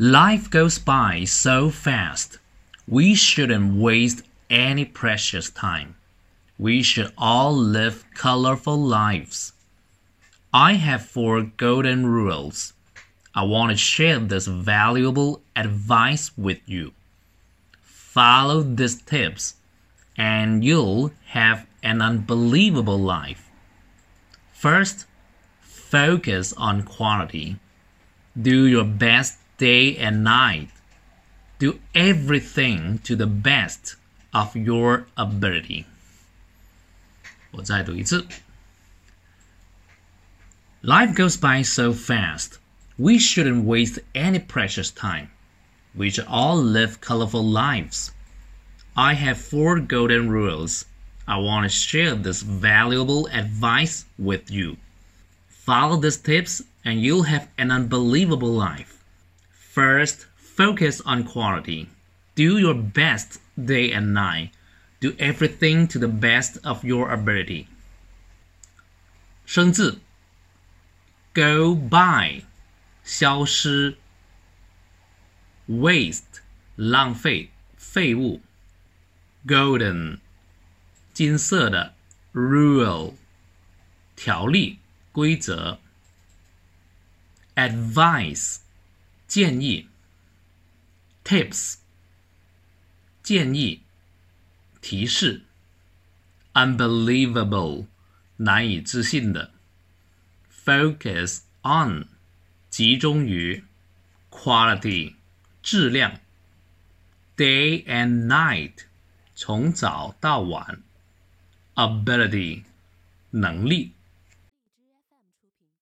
[0.00, 2.38] Life goes by so fast.
[2.86, 5.96] We shouldn't waste any precious time.
[6.56, 9.54] We should all live colorful lives.
[10.54, 12.74] I have four golden rules.
[13.34, 16.92] I want to share this valuable advice with you.
[17.82, 19.54] Follow these tips,
[20.16, 23.50] and you'll have an unbelievable life.
[24.52, 25.06] First,
[25.60, 27.56] focus on quality.
[28.40, 30.69] Do your best day and night.
[31.59, 33.95] Do everything to the best
[34.33, 35.85] of your ability.
[37.51, 38.25] 我再读一次。
[40.81, 42.57] Life goes by so fast.
[42.97, 45.29] We shouldn't waste any precious time.
[45.95, 48.11] We should all live colorful lives.
[48.95, 50.85] I have four golden rules.
[51.27, 54.77] I want to share this valuable advice with you.
[55.47, 58.96] Follow these tips and you'll have an unbelievable life.
[59.77, 61.89] First, focus on quality.
[62.35, 64.51] Do your best day and night.
[64.99, 67.67] Do everything to the best of your ability.
[69.45, 69.99] 生字
[71.33, 72.43] go by
[73.03, 73.97] 消失
[75.67, 76.41] waste
[76.75, 78.41] 浪费废物
[79.45, 80.19] golden
[81.13, 81.93] 金色的
[82.33, 83.13] rule
[84.15, 84.79] 条例
[85.11, 85.79] 规则
[87.55, 88.59] advice
[89.28, 89.86] 建议
[91.22, 91.74] tips
[93.22, 93.82] 建议
[94.80, 95.42] 提示
[96.54, 97.86] unbelievable
[98.38, 99.52] 难以置信的
[100.64, 102.08] focus on
[102.70, 103.62] 集中于
[104.30, 105.16] quality
[105.62, 106.20] 质量
[107.36, 108.86] day and night
[109.34, 110.82] 从早到晚
[111.74, 112.62] ability
[113.32, 113.92] 能力